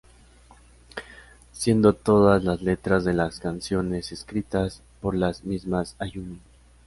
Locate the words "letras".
2.63-3.05